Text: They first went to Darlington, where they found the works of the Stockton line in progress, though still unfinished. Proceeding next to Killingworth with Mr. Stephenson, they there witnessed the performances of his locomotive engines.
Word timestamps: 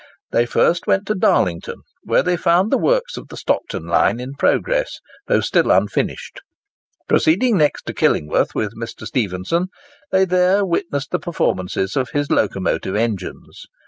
They 0.31 0.47
first 0.47 0.87
went 0.87 1.05
to 1.05 1.13
Darlington, 1.13 1.81
where 2.01 2.23
they 2.23 2.35
found 2.35 2.71
the 2.71 2.77
works 2.79 3.17
of 3.17 3.27
the 3.27 3.37
Stockton 3.37 3.85
line 3.85 4.19
in 4.19 4.33
progress, 4.33 4.97
though 5.27 5.41
still 5.41 5.69
unfinished. 5.69 6.41
Proceeding 7.07 7.55
next 7.55 7.83
to 7.83 7.93
Killingworth 7.93 8.55
with 8.55 8.73
Mr. 8.75 9.05
Stephenson, 9.05 9.67
they 10.11 10.25
there 10.25 10.65
witnessed 10.65 11.11
the 11.11 11.19
performances 11.19 11.95
of 11.95 12.09
his 12.13 12.31
locomotive 12.31 12.95
engines. 12.95 13.67